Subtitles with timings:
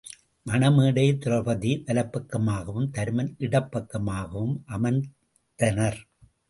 [0.45, 5.99] மண மேடையில் திரெளபதி வலப்பக்கமாகவும் தருமன் இடப்பக்கமாகவும் அமர்ந்தனர்.